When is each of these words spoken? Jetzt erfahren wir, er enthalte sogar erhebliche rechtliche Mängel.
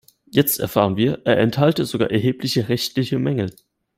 Jetzt 0.31 0.59
erfahren 0.59 0.97
wir, 0.97 1.21
er 1.25 1.37
enthalte 1.37 1.85
sogar 1.85 2.09
erhebliche 2.09 2.69
rechtliche 2.69 3.19
Mängel. 3.19 3.51